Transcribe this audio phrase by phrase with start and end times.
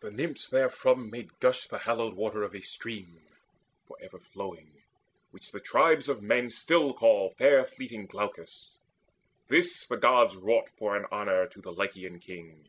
[0.00, 3.22] The Nymphs therefrom Made gush the hallowed water of a stream
[3.86, 4.82] For ever flowing,
[5.30, 8.76] which the tribes of men Still call fair fleeting Glaucus.
[9.46, 12.68] This the gods Wrought for an honour to the Lycian king.